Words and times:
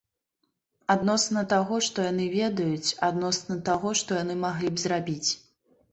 Адносна 0.93 1.43
таго, 1.51 1.75
што 1.89 1.97
яны 2.11 2.25
ведаюць, 2.37 2.95
адносна 3.09 3.61
таго, 3.69 3.95
што 4.03 4.19
яны 4.23 4.41
маглі 4.45 4.69
б 4.79 4.85
зрабіць. 4.87 5.29